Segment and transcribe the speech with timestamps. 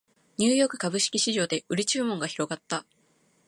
[0.39, 2.87] ニューヨーク株式市場で売り注文が広がった